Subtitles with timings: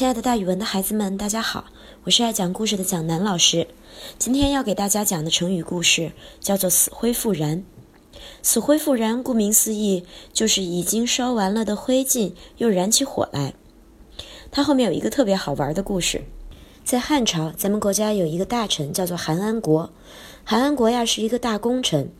[0.00, 1.66] 亲爱的，大语文的孩子们，大家好，
[2.04, 3.66] 我是爱讲故事的蒋楠老师。
[4.18, 7.62] 今天要给大家讲的成语故事叫做“死灰复燃”。
[8.40, 13.52] 死灰复燃，顾名思义，就是已经烧完了的灰烬又燃起火来。
[14.50, 16.22] 它后面有一个特别好玩的故事，
[16.82, 19.92] 在汉朝，咱们国家有一个大臣叫做韩安国。
[20.44, 22.10] 韩安国呀是一个大功臣，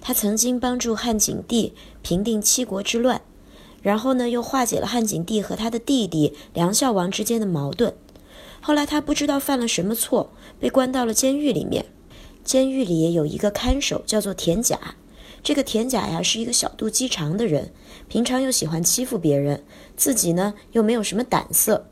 [0.00, 3.20] 他曾经帮助汉景帝平定七国之乱。
[3.82, 7.94] 然后呢，又化解了汉景帝和他的弟弟梁孝王之间的矛盾。
[8.60, 11.86] 后来他不知道犯了什么错，被关到了监狱里面。
[12.44, 14.78] 监狱里有一个看守，叫做田甲。
[15.42, 17.70] 这个田甲呀，是一个小肚鸡肠的人，
[18.08, 19.62] 平常又喜欢欺负别人，
[19.96, 21.86] 自己呢又没有什么胆色。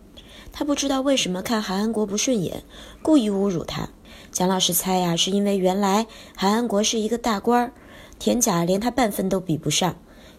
[0.53, 2.65] 他不知道为什么看韩安国不顺眼，
[3.03, 3.91] 故意侮辱他。
[4.33, 7.73] 蒋老师猜呀，是因为原来韩安国是一个大官儿，
[8.19, 9.97] 田甲连他半分都比不上。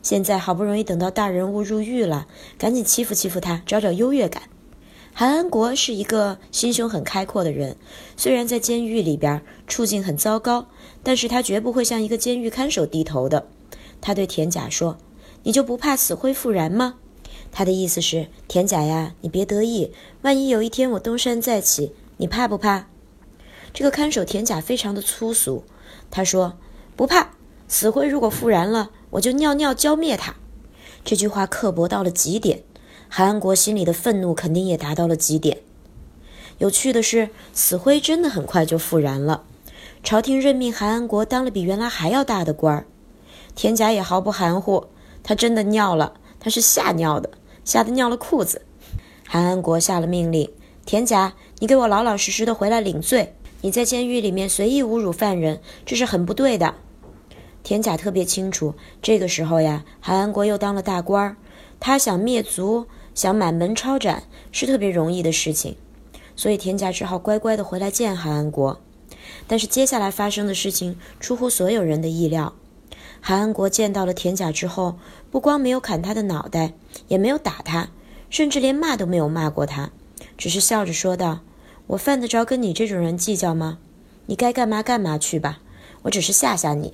[0.08, 4.44] 现在好不容易等到大人物入狱了，赶紧欺负欺负他，找找优越感。
[5.14, 7.76] 韩安国是一个心胸很开阔的人，
[8.16, 10.68] 虽然在监狱里边处境很糟糕，
[11.04, 13.50] 但是他绝不会向一个监狱看守低头的。
[14.00, 14.98] 他对田甲说
[15.44, 16.94] ：“你就不怕死灰复燃吗？”
[17.52, 19.92] 他的意思是，田甲呀，你别得意，
[20.22, 22.88] 万一有一天我东山再起，你怕不怕？
[23.74, 25.66] 这个看守田甲非常的粗俗，
[26.10, 26.58] 他说
[26.96, 27.32] ：“不怕，
[27.68, 30.36] 死灰如果复燃了。”我就尿尿浇灭他，
[31.06, 32.64] 这句话刻薄到了极点，
[33.08, 35.60] 韩安国心里的愤怒肯定也达到了极点。
[36.58, 39.44] 有趣的是，死灰真的很快就复燃了，
[40.04, 42.86] 朝廷任命韩安国当了比原来还要大的官儿。
[43.56, 44.88] 田甲也毫不含糊，
[45.24, 47.30] 他真的尿了，他是吓尿的，
[47.64, 48.62] 吓得尿了裤子。
[49.26, 50.50] 韩安国下了命令：
[50.86, 53.34] 田甲，你给我老老实实的回来领罪。
[53.62, 56.76] 你在监狱里面随意侮辱犯人，这是很不对的。
[57.68, 61.36] 田甲特别清楚，这个时候呀，韩安国又当了大官儿，
[61.82, 64.24] 他想灭族，想满门抄斩，
[64.54, 65.76] 是特别容易的事情，
[66.34, 68.80] 所以田甲只好乖乖的回来见韩安国。
[69.48, 72.54] 但是接下来发生的事情出乎所有人的意料，
[73.20, 74.98] 韩安国见到了田甲之后，
[75.30, 76.72] 不光没有砍他的脑袋，
[77.10, 77.90] 也没有打他，
[78.30, 79.92] 甚至连骂都没有骂过他，
[80.38, 81.42] 只是笑着说道
[81.88, 83.80] ：“我犯得着跟你这种人计较吗？
[84.28, 85.60] 你该干嘛干嘛去吧，
[86.04, 86.94] 我只是吓吓你。”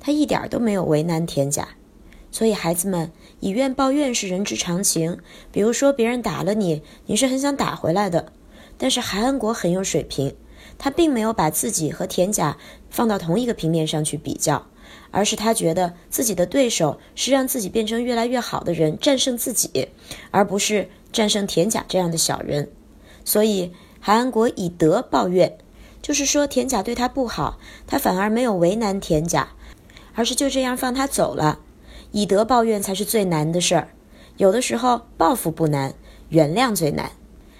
[0.00, 1.68] 他一点都没有为难田甲，
[2.30, 3.10] 所以孩子们
[3.40, 5.18] 以怨报怨是人之常情。
[5.50, 8.32] 比如说别人打了你，你是很想打回来的。
[8.76, 10.34] 但是韩安国很有水平，
[10.78, 12.56] 他并没有把自己和田甲
[12.90, 14.66] 放到同一个平面上去比较，
[15.12, 19.88] 而是他觉得自己的对手是让自己变成越来越好的人，战胜自己，
[20.32, 22.68] 而不是战胜田甲这样的小人。
[23.24, 25.56] 所以韩安国以德报怨，
[26.02, 29.50] 就是说田甲对他不好，他反而没有为难田甲。
[30.14, 31.58] 而是就这样放他走了，
[32.12, 33.88] 以德报怨才是最难的事儿。
[34.36, 35.94] 有的时候报复不难，
[36.28, 37.12] 原谅最难。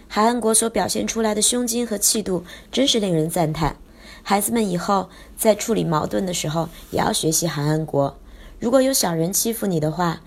[0.09, 3.77] 韩安国所表现出来的胸襟和气度，真是令人赞叹。
[4.23, 8.17] 孩子们以后在处理矛盾的时候，也要学习韩安国。
[8.61, 10.23] 如果有小人欺负你的话，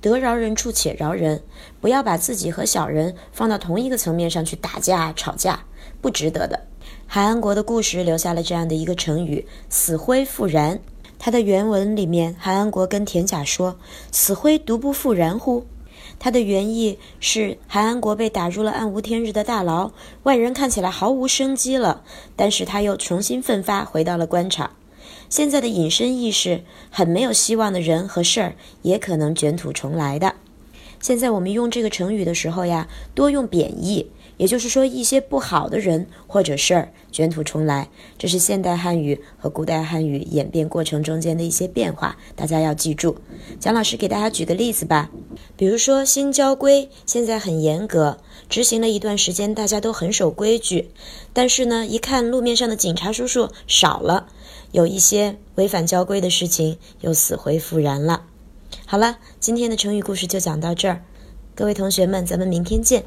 [0.00, 1.42] 得饶人处且饶人，
[1.80, 5.64] 不要把自己和小人放到同一个层面上去打架吵架，
[6.00, 6.66] 不值得的。
[7.06, 10.80] 韩安国的故事留下了这样的一个成语：死灰复燃。
[11.18, 13.76] 他的原文里面，韩安国跟田甲说
[14.12, 15.66] ：“死灰独不复燃乎？”
[16.20, 19.92] 他的原意是韩安国被打入了暗无天日的大牢，
[20.22, 22.02] 外人看起来毫无生机了，
[22.34, 24.70] 但是他又重新奋发，回到了官场。
[25.28, 30.34] 现在的隐身意识，很没有希望的人和事儿，也可能卷土重来的。
[31.00, 34.10] 现在我们用这个成语的时候呀，多用贬义。
[34.36, 43.16] 也就是说，一些不好的人或者事儿卷土重来，这是现代汉语和古代汉语演变过程中间的一些变化，大家要记住。
[43.58, 45.10] 蒋老师给大家举个例子吧，
[45.56, 50.90] 比如说新交规现在很严格，执行了一段时间，大家都很守规矩，
[51.32, 54.28] 但是呢，一看路面上的警察叔叔少了，
[54.70, 58.22] 有一些违反交规的事情又死灰复燃了。
[58.86, 61.02] 好了，今天的成语故事就讲到这儿，
[61.54, 63.04] 各位同学们，咱们明天见。